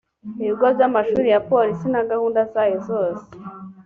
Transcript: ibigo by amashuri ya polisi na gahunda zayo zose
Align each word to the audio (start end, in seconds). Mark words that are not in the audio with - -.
ibigo 0.43 0.65
by 0.75 0.81
amashuri 0.87 1.27
ya 1.33 1.41
polisi 1.51 1.85
na 1.93 2.01
gahunda 2.09 2.39
zayo 2.53 2.77
zose 2.89 3.25